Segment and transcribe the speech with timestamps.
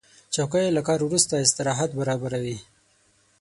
[0.33, 2.57] چوکۍ له کار وروسته استراحت برابروي.